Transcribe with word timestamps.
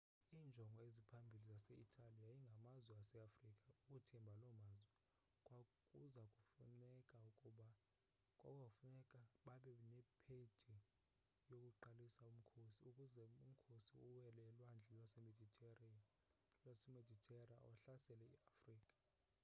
iinjongo 0.35 0.81
eziphambili 0.89 1.39
zase-itali 1.49 2.17
yayingamazwe 2.25 2.93
aseafrika 3.03 3.65
ukuthimba 3.81 4.31
loo 4.41 4.55
mazwe 4.65 4.89
kwakuza 5.45 6.23
kufuneka 8.73 9.19
babe 9.51 9.73
nephedi 9.89 10.75
yokuqalisa 11.49 12.23
umkhosi 12.33 12.85
ukuze 12.91 13.23
umkhosi 13.41 13.93
uwele 14.07 14.41
ulwandle 14.51 14.97
lwemeditera 15.03 15.91
uhlasele 17.71 18.25
iafrika 18.35 18.97